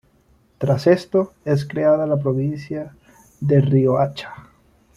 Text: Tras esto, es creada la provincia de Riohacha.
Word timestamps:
Tras 0.57 0.87
esto, 0.87 1.31
es 1.45 1.63
creada 1.63 2.07
la 2.07 2.17
provincia 2.17 2.95
de 3.39 3.61
Riohacha. 3.61 4.33